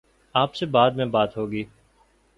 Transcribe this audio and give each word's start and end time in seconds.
آپ 0.35 0.55
سے 0.55 0.65
بعد 0.65 0.91
میں 0.91 1.05
بات 1.05 1.37
ہو 1.37 1.51
گی۔ 1.51 1.63